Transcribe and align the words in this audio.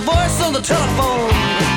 voice 0.00 0.40
on 0.42 0.52
the 0.52 0.60
telephone. 0.60 1.69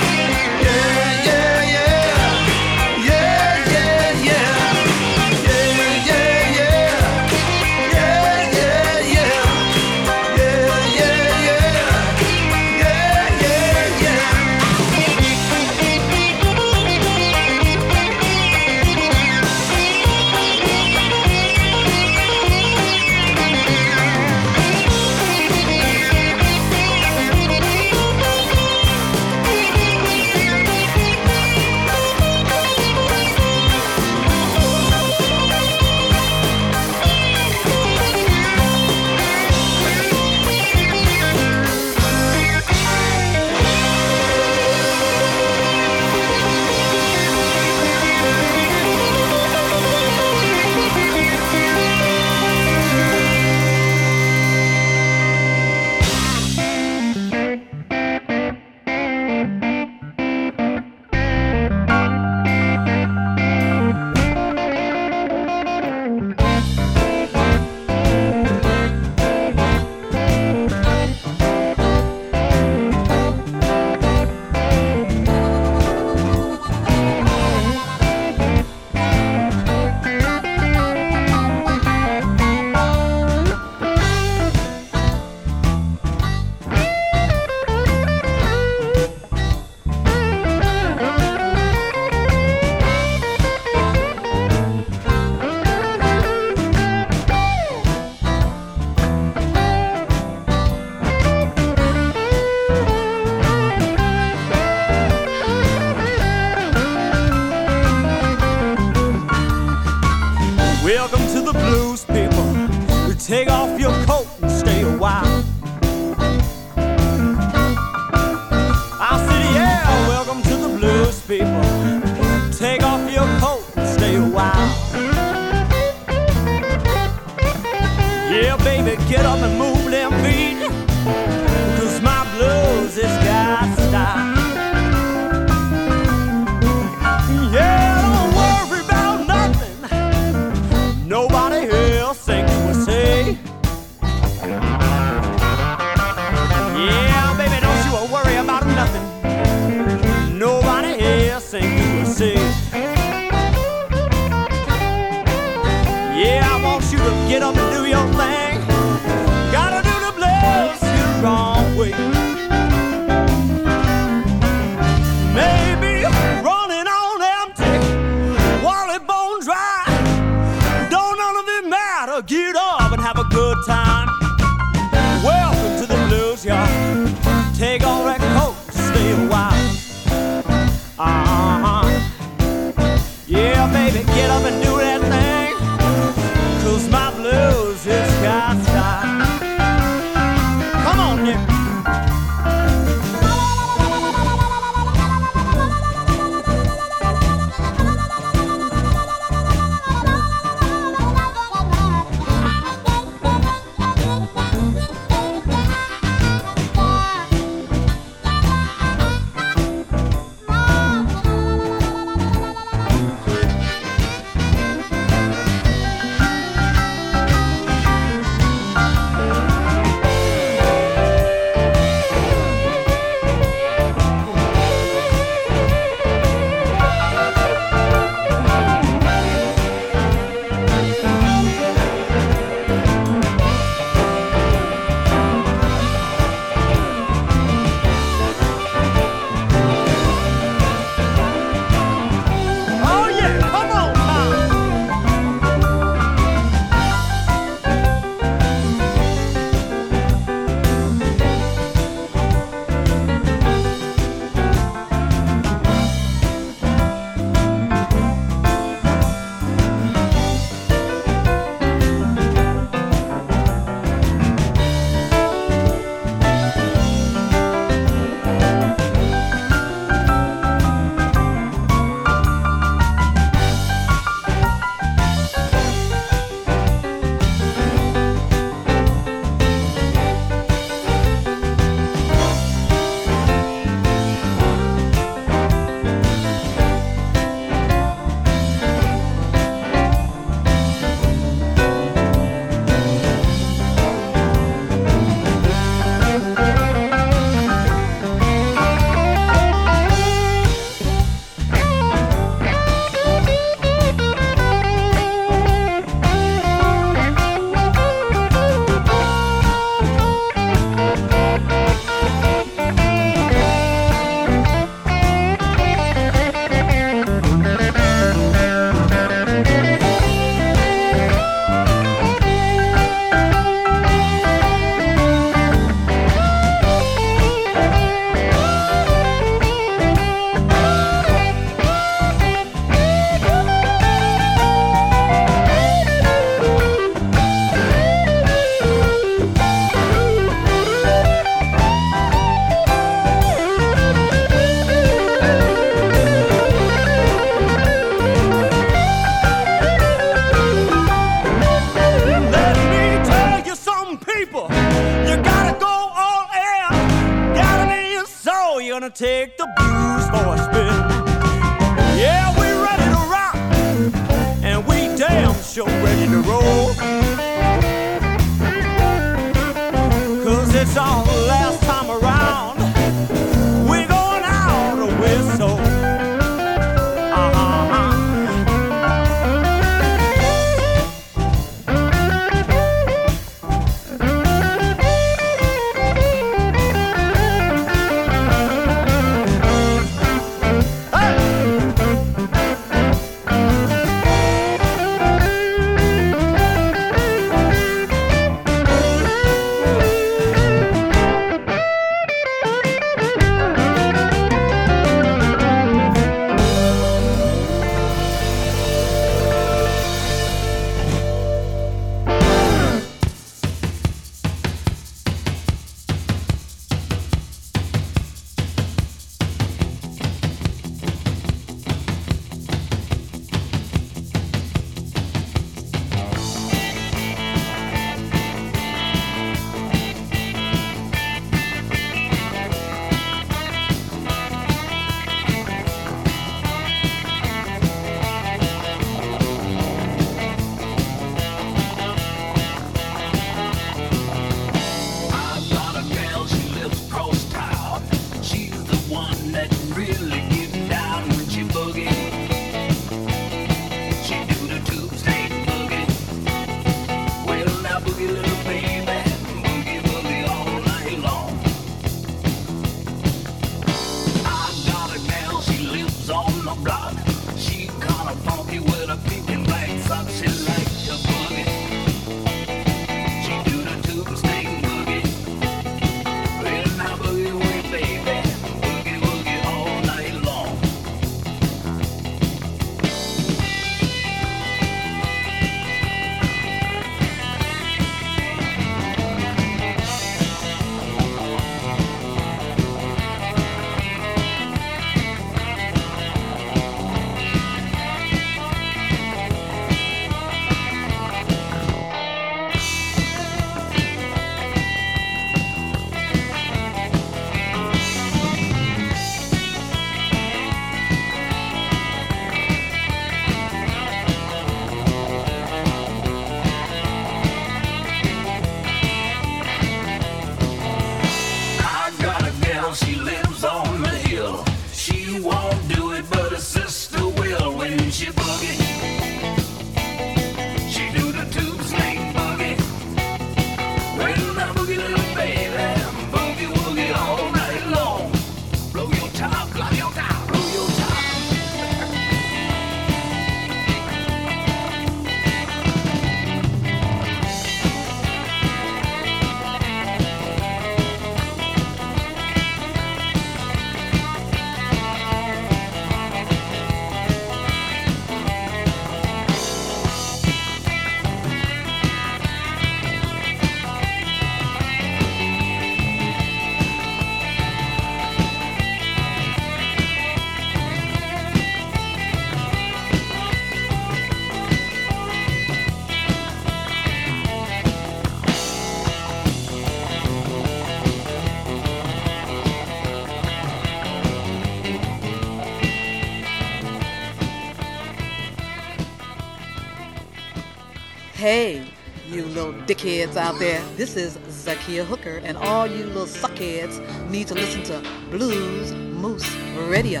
Hey, 591.22 591.64
you 592.08 592.24
little 592.24 592.52
dickheads 592.52 593.16
out 593.16 593.38
there. 593.38 593.62
This 593.76 593.94
is 593.94 594.16
Zakiya 594.16 594.84
Hooker, 594.84 595.20
and 595.22 595.36
all 595.36 595.68
you 595.68 595.84
little 595.84 596.04
suckheads 596.04 596.80
need 597.10 597.28
to 597.28 597.34
listen 597.34 597.62
to 597.62 597.80
Blues 598.10 598.72
Moose 598.72 599.32
Radio. 599.68 600.00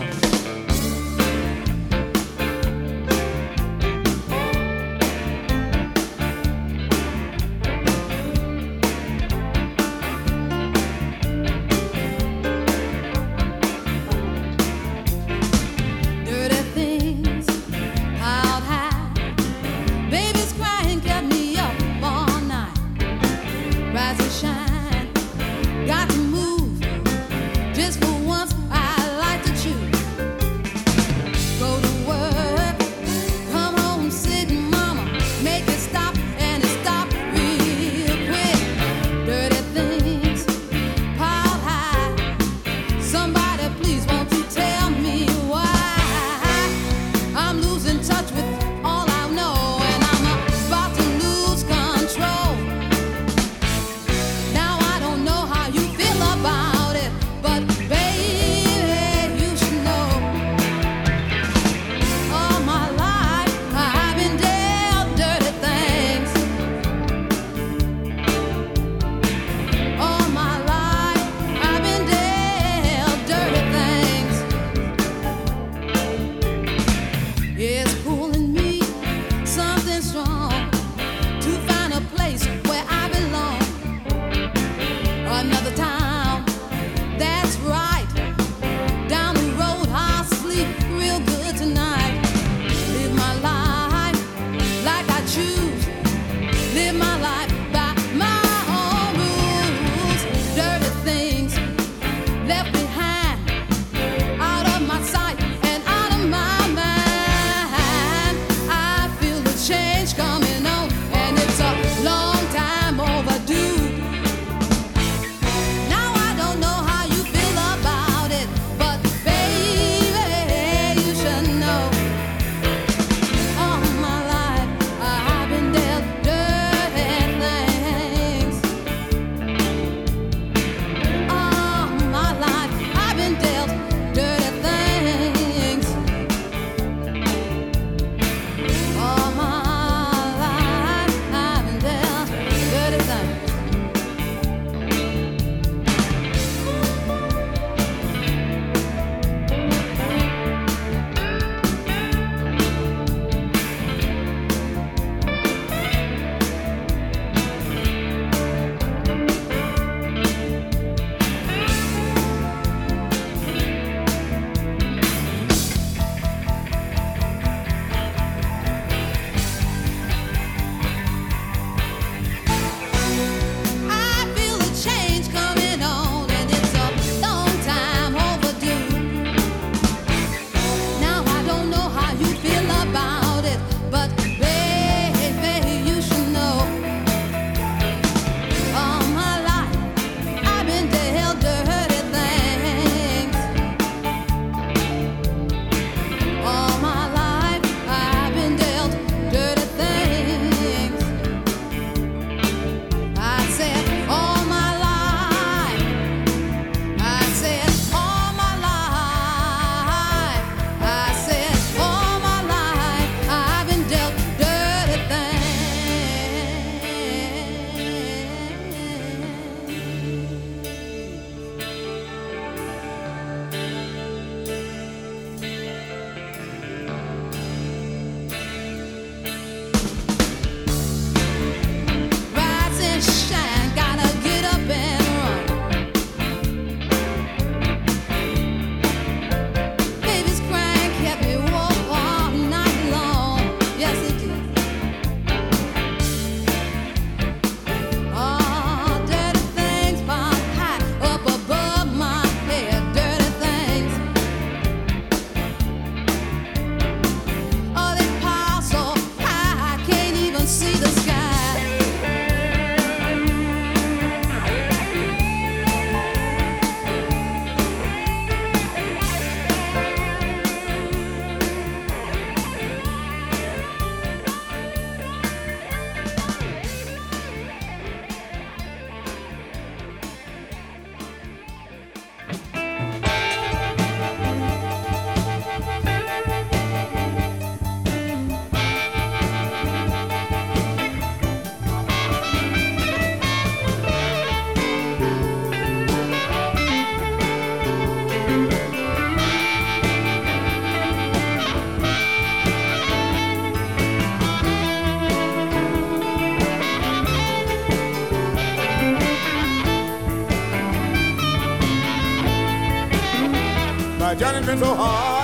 Johnny's 314.14 314.44
been 314.44 314.58
so 314.58 314.66
oh, 314.66 314.74
hard. 314.74 315.21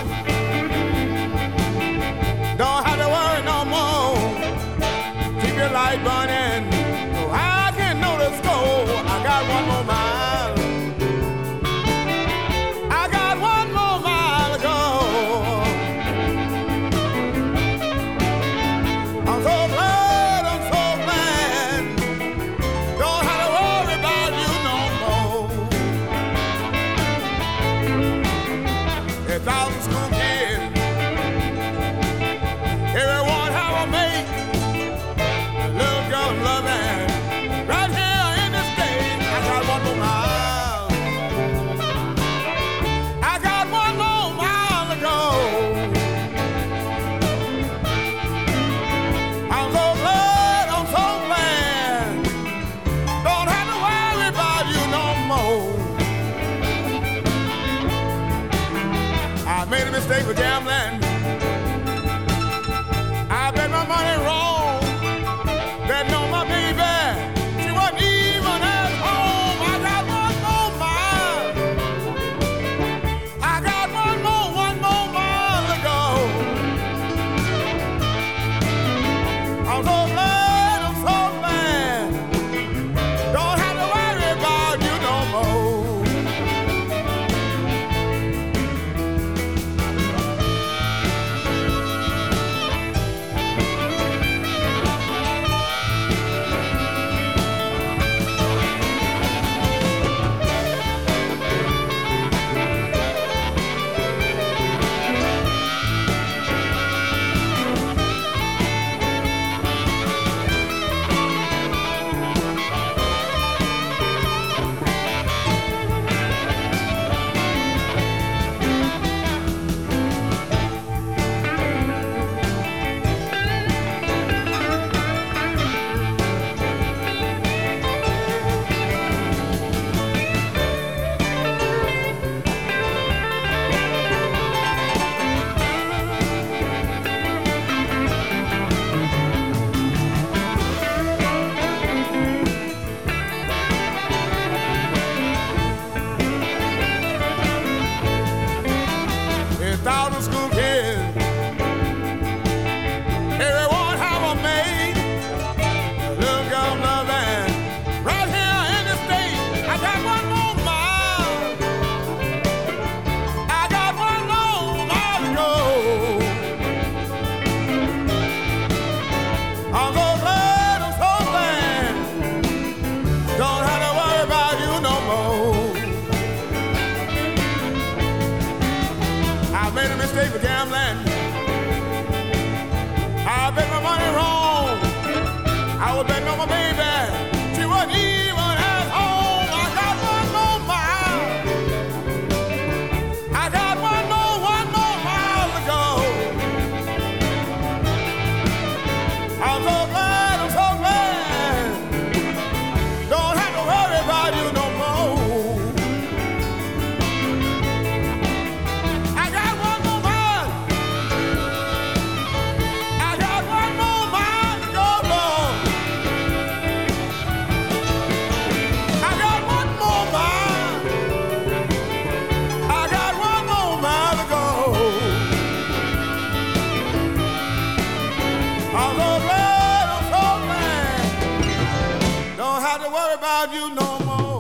you 233.47 233.71
no 233.75 233.99
more. 234.05 234.39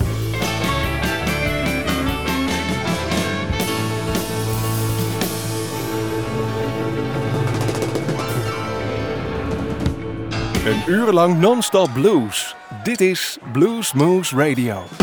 Een 10.67 10.83
uur 10.87 11.13
lang 11.13 11.39
non-stop 11.39 11.93
blues. 11.93 12.55
Dit 12.83 13.01
is 13.01 13.39
Blues 13.53 13.93
Moose 13.93 14.37
Radio. 14.37 14.98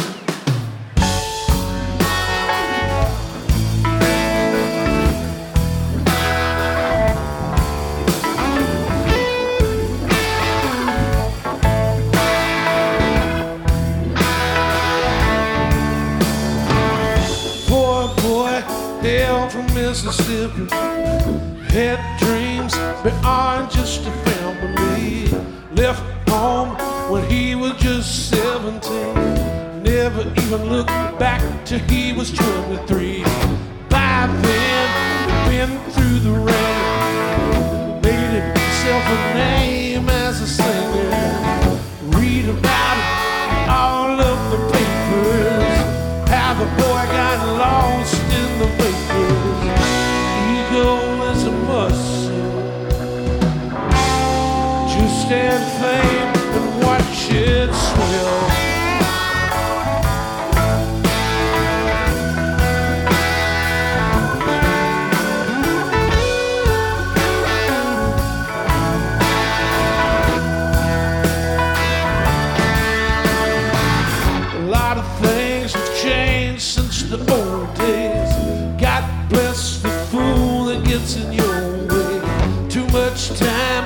beyond 23.05 23.69
just 23.69 24.01
a 24.07 24.11
family. 24.25 25.27
Left 25.75 26.01
home 26.27 26.69
when 27.11 27.23
he 27.29 27.53
was 27.53 27.73
just 27.73 28.29
17. 28.29 29.83
Never 29.83 30.21
even 30.41 30.69
looked 30.71 30.89
back 31.19 31.43
till 31.65 31.79
he 31.81 32.13
was 32.13 32.31
23. 32.31 32.84
The 77.17 77.33
old 77.33 77.73
days. 77.75 78.33
God 78.79 79.03
bless 79.29 79.81
the 79.81 79.89
fool 80.11 80.65
that 80.65 80.83
gets 80.85 81.15
in 81.15 81.31
your 81.31 81.87
way. 81.87 82.69
Too 82.69 82.85
much 82.87 83.29
time 83.39 83.85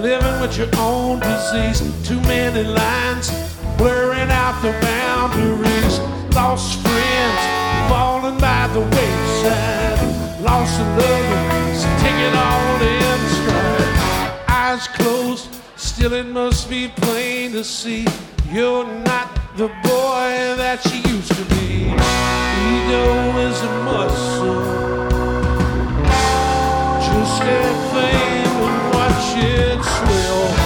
living 0.00 0.40
with 0.40 0.56
your 0.56 0.70
own 0.78 1.20
disease. 1.20 1.80
Too 2.06 2.20
many 2.22 2.64
lines 2.64 3.30
blurring 3.76 4.30
out 4.30 4.60
the 4.62 4.72
boundaries. 4.80 5.98
Lost 6.34 6.80
friends 6.80 7.42
falling 7.90 8.38
by 8.38 8.68
the 8.68 8.80
wayside. 8.80 10.42
Lost 10.42 10.80
a 10.80 10.84
lover, 10.84 11.50
it 12.26 12.34
all 12.34 12.82
in 12.82 13.20
stride. 13.36 14.44
Eyes 14.48 14.88
closed, 14.88 15.48
still 15.76 16.14
it 16.14 16.26
must 16.26 16.70
be 16.70 16.88
plain 16.88 17.52
to 17.52 17.64
see 17.64 18.06
you're 18.50 18.86
not 18.86 19.39
the 19.60 19.68
boy 19.68 20.56
that 20.56 20.80
she 20.88 21.06
used 21.10 21.34
to 21.36 21.44
be. 21.52 21.92
Ego 22.72 23.04
is 23.46 23.60
a 23.60 23.72
muscle. 23.84 24.62
Just 27.04 27.42
add 27.42 27.76
fame 27.92 28.56
and 28.68 28.94
watch 28.94 29.36
it 29.36 29.84
swell. 29.84 30.59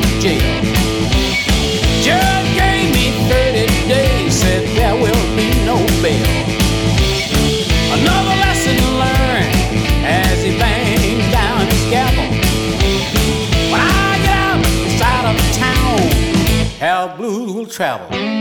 to 0.00 0.20
jail. 0.20 0.62
Judge 2.02 2.50
gave 2.58 2.90
me 2.92 3.12
30 3.28 3.88
days, 3.88 4.34
said 4.34 4.66
there 4.76 4.94
will 4.94 5.26
be 5.36 5.48
no 5.64 5.76
bail. 6.02 6.26
Another 7.98 8.36
lesson 8.42 8.76
learned 8.98 9.54
as 10.04 10.42
he 10.42 10.58
banged 10.58 11.30
down 11.30 11.66
his 11.66 11.84
gavel. 11.90 12.28
When 13.70 13.80
I 13.80 14.18
get 14.22 14.36
out, 14.36 14.58
it's 14.84 15.00
out 15.00 15.26
of 15.30 15.36
town, 15.54 16.00
how 16.80 17.16
blues 17.16 17.52
will 17.52 17.66
travel. 17.66 18.33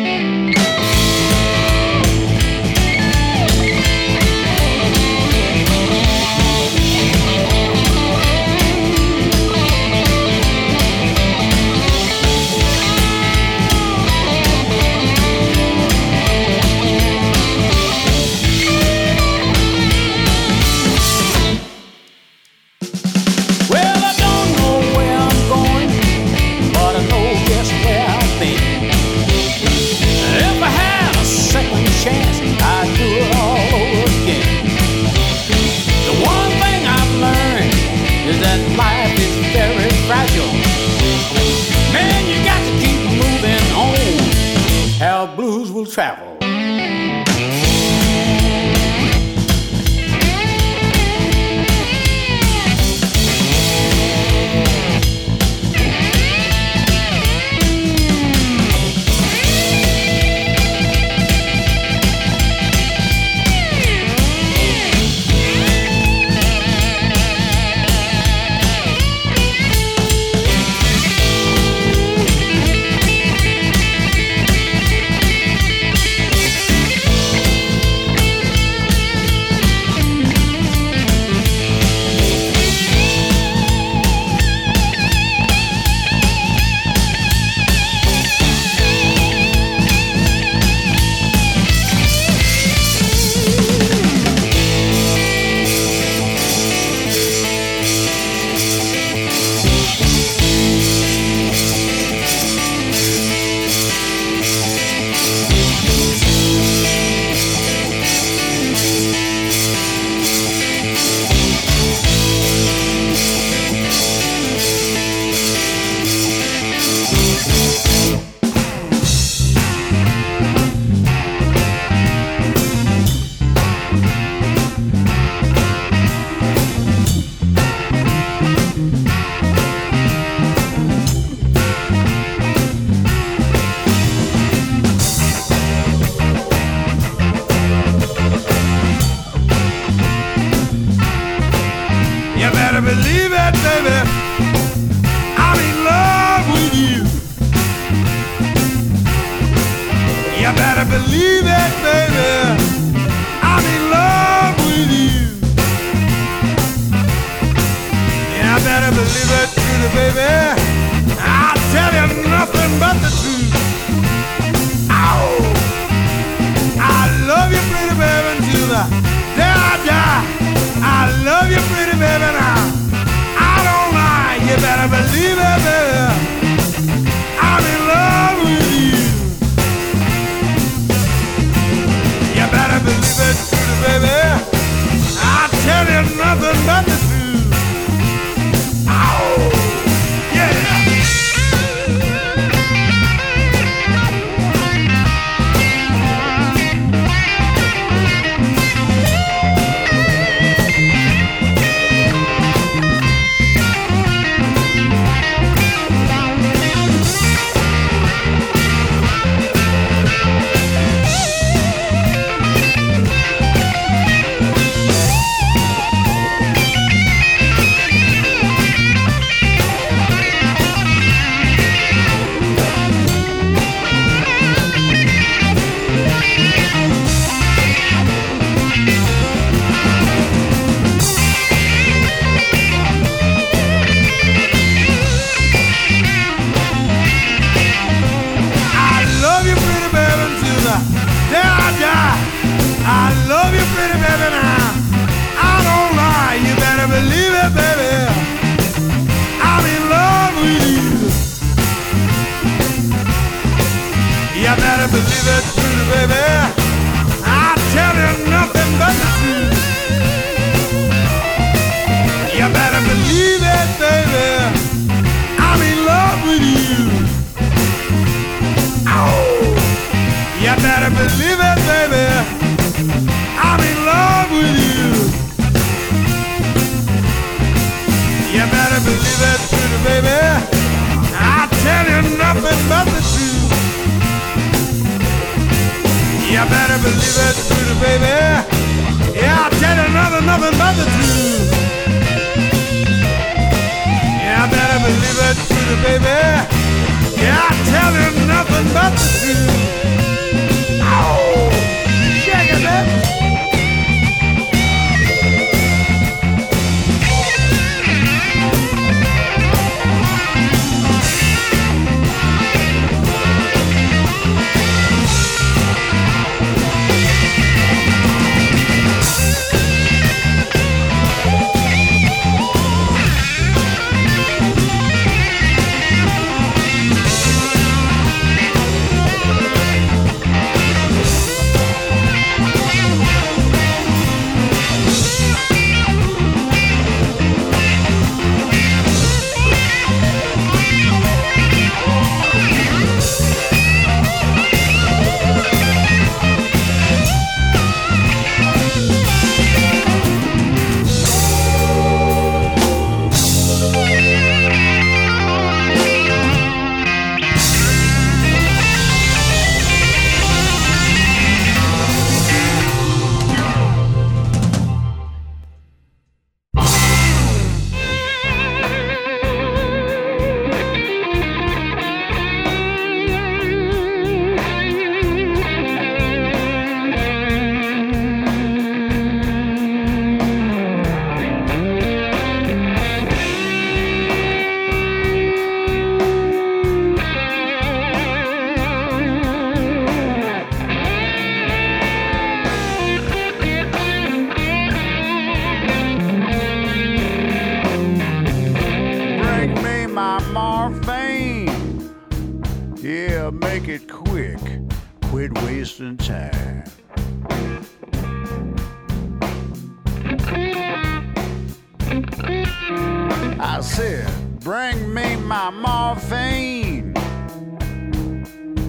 vein. 416.13 416.93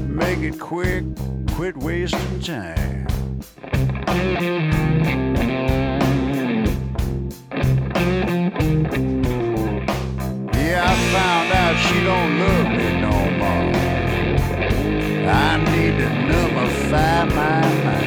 Make 0.08 0.40
it 0.50 0.58
quick, 0.58 1.04
quit 1.56 1.76
wasting 1.76 2.40
time. 2.40 3.06
Yeah, 10.58 10.90
I 10.90 10.94
found 11.14 11.48
out 11.60 11.74
she 11.84 11.98
don't 12.10 12.32
love 12.42 12.68
me 12.78 12.88
no 13.06 13.16
more. 13.40 13.68
I 15.46 15.50
need 15.70 15.94
to 16.00 16.08
nullify 16.28 17.24
my 17.24 17.60
mind. 17.84 18.03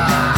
Ah! 0.00 0.37